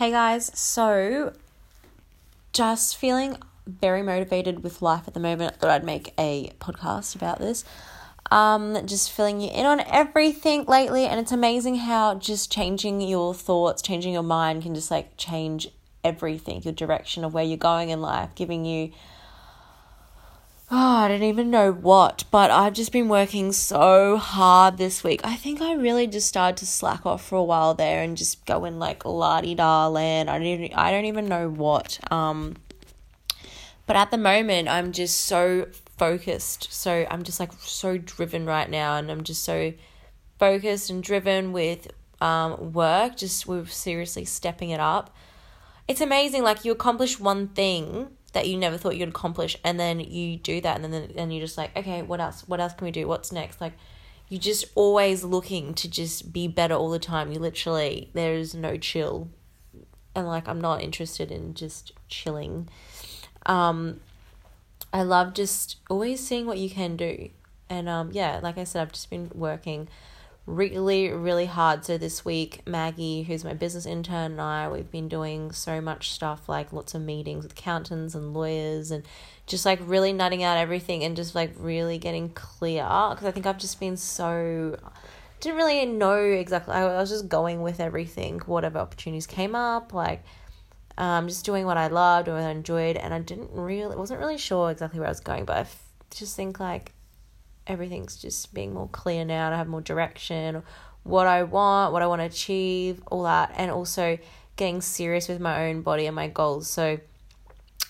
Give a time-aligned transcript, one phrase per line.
[0.00, 1.34] Hey guys, so
[2.54, 5.52] just feeling very motivated with life at the moment.
[5.52, 7.64] I thought I'd make a podcast about this.
[8.30, 13.34] Um, just filling you in on everything lately, and it's amazing how just changing your
[13.34, 15.68] thoughts, changing your mind can just like change
[16.02, 18.92] everything, your direction of where you're going in life, giving you
[20.72, 25.20] Oh, I don't even know what, but I've just been working so hard this week.
[25.24, 28.46] I think I really just started to slack off for a while there and just
[28.46, 30.30] go in like la di da land.
[30.30, 31.98] I don't even, I don't even know what.
[32.12, 32.54] Um,
[33.88, 35.66] but at the moment, I'm just so
[35.98, 36.72] focused.
[36.72, 39.72] So I'm just like so driven right now, and I'm just so
[40.38, 41.88] focused and driven with
[42.20, 43.16] um work.
[43.16, 45.12] Just with seriously stepping it up.
[45.88, 46.44] It's amazing.
[46.44, 50.60] Like you accomplish one thing that you never thought you'd accomplish and then you do
[50.60, 53.06] that and then and you're just like okay what else what else can we do?
[53.06, 53.60] What's next?
[53.60, 53.72] Like
[54.28, 57.32] you're just always looking to just be better all the time.
[57.32, 59.28] You literally there's no chill.
[60.14, 62.68] And like i'm not interested in just chilling.
[63.46, 64.00] Um
[64.92, 67.30] i love just always seeing what you can do.
[67.68, 69.88] And um yeah like i said i've just been working
[70.56, 71.84] really, really hard.
[71.84, 76.12] So this week, Maggie, who's my business intern, and I, we've been doing so much
[76.12, 79.04] stuff, like lots of meetings with accountants and lawyers, and
[79.46, 82.82] just like really nutting out everything and just like really getting clear.
[82.82, 84.76] Because I think I've just been so
[85.40, 86.74] didn't really know exactly.
[86.74, 90.22] I was just going with everything, whatever opportunities came up, like
[90.98, 94.20] um, just doing what I loved or what I enjoyed, and I didn't really wasn't
[94.20, 96.92] really sure exactly where I was going, but I f- just think like
[97.70, 99.50] everything's just being more clear now.
[99.50, 100.62] I have more direction,
[101.04, 104.18] what I want, what I want to achieve, all that, and also
[104.56, 106.68] getting serious with my own body and my goals.
[106.68, 106.98] So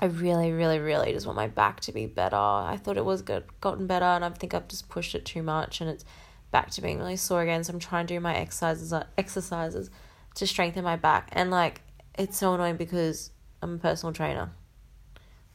[0.00, 2.36] I really, really, really just want my back to be better.
[2.36, 5.42] I thought it was good, gotten better, and I think I've just pushed it too
[5.42, 6.04] much, and it's
[6.50, 7.62] back to being really sore again.
[7.64, 9.90] So I'm trying to do my exercises, uh, exercises
[10.34, 11.82] to strengthen my back, and like
[12.18, 13.30] it's so annoying because
[13.62, 14.50] I'm a personal trainer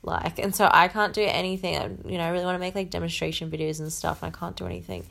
[0.03, 1.77] like and so i can't do anything.
[1.77, 4.37] I, you know i really want to make like demonstration videos and stuff and i
[4.37, 5.05] can't do anything.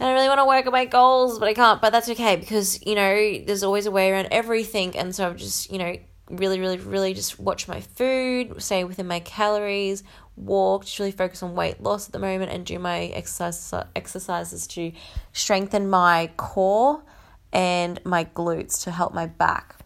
[0.00, 2.36] And i really want to work on my goals but i can't but that's okay
[2.36, 5.96] because you know there's always a way around everything and so i've just you know
[6.30, 10.02] really really really just watch my food stay within my calories
[10.36, 14.66] walk just really focus on weight loss at the moment and do my exercise exercises
[14.66, 14.90] to
[15.32, 17.02] strengthen my core
[17.52, 19.83] and my glutes to help my back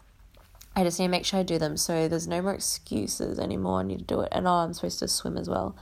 [0.79, 3.81] I just need to make sure I do them so there's no more excuses anymore.
[3.81, 4.29] I need to do it.
[4.31, 5.75] And oh, I'm supposed to swim as well.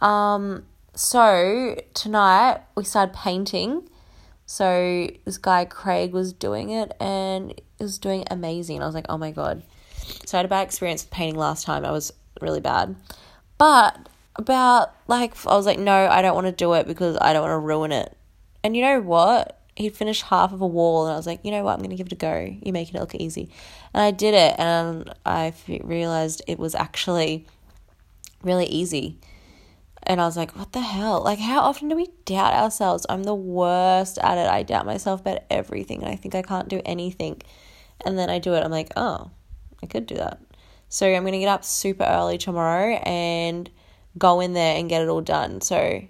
[0.00, 3.88] Um, so tonight we started painting.
[4.46, 8.82] So this guy Craig was doing it and it was doing amazing.
[8.82, 9.62] I was like, oh my god.
[10.24, 11.84] So I had a bad experience with painting last time.
[11.84, 12.10] I was
[12.40, 12.96] really bad.
[13.58, 17.34] But about like I was like, no, I don't want to do it because I
[17.34, 18.16] don't want to ruin it.
[18.64, 19.61] And you know what?
[19.74, 21.90] He finished half of a wall and I was like, you know what, I'm going
[21.90, 22.56] to give it a go.
[22.62, 23.50] You make it look easy.
[23.94, 27.46] And I did it and I realized it was actually
[28.42, 29.18] really easy.
[30.02, 31.22] And I was like, what the hell?
[31.22, 33.06] Like, how often do we doubt ourselves?
[33.08, 34.48] I'm the worst at it.
[34.48, 37.40] I doubt myself about everything and I think I can't do anything.
[38.04, 38.64] And then I do it.
[38.64, 39.30] I'm like, oh,
[39.82, 40.40] I could do that.
[40.88, 43.70] So I'm going to get up super early tomorrow and
[44.18, 45.62] go in there and get it all done.
[45.62, 46.02] So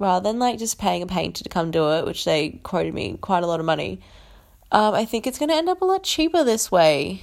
[0.00, 3.18] rather than like just paying a painter to come do it, which they quoted me
[3.20, 4.00] quite a lot of money,
[4.72, 7.22] um, I think it's going to end up a lot cheaper this way,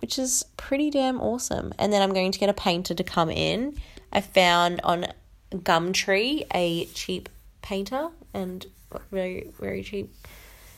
[0.00, 1.74] which is pretty damn awesome.
[1.78, 3.76] And then I'm going to get a painter to come in.
[4.12, 5.08] I found on
[5.52, 7.28] Gumtree a cheap
[7.60, 8.64] painter and
[9.10, 10.14] very, very cheap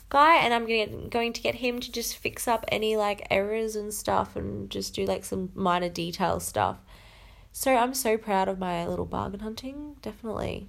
[0.09, 3.77] guy and I'm going going to get him to just fix up any like errors
[3.77, 6.77] and stuff and just do like some minor detail stuff.
[7.51, 10.69] So I'm so proud of my little bargain hunting, definitely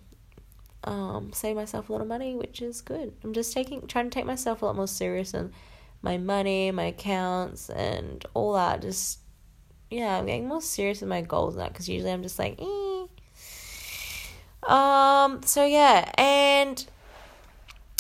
[0.84, 3.14] um, save myself a lot of money, which is good.
[3.24, 5.54] I'm just taking trying to take myself a lot more serious and
[6.02, 8.82] my money, my accounts, and all that.
[8.82, 9.20] Just
[9.90, 13.06] yeah, I'm getting more serious with my goals now because usually I'm just like, eh.
[14.64, 15.42] um.
[15.44, 16.86] So yeah, and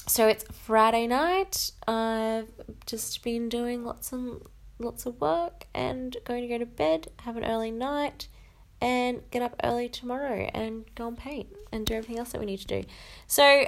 [0.07, 1.71] so it's Friday night.
[1.87, 2.49] I've
[2.85, 4.41] just been doing lots and
[4.79, 8.27] lots of work and going to go to bed, have an early night
[8.83, 12.45] and get up early tomorrow and go and paint and do everything else that we
[12.45, 12.83] need to do.
[13.27, 13.65] So,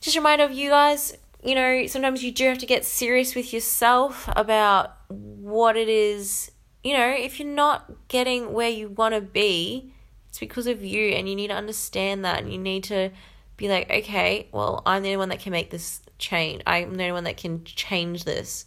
[0.00, 3.36] just a reminder of you guys, you know, sometimes you do have to get serious
[3.36, 6.50] with yourself about what it is.
[6.82, 9.92] You know, if you're not getting where you want to be,
[10.28, 13.10] it's because of you, and you need to understand that, and you need to
[13.56, 16.60] be like, okay, well, I'm the only one that can make this change.
[16.66, 18.66] I'm the only one that can change this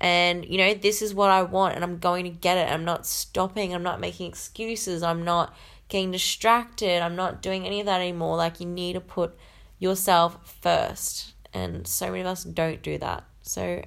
[0.00, 2.72] and you know this is what i want and i'm going to get it.
[2.72, 3.74] I'm not stopping.
[3.74, 5.02] I'm not making excuses.
[5.02, 5.54] I'm not
[5.88, 7.02] getting distracted.
[7.02, 8.36] I'm not doing any of that anymore.
[8.36, 9.36] Like you need to put
[9.78, 11.34] yourself first.
[11.52, 13.24] And so many of us don't do that.
[13.42, 13.82] So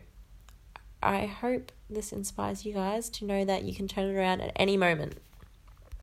[1.02, 4.52] I hope this inspires you guys to know that you can turn it around at
[4.56, 5.18] any moment.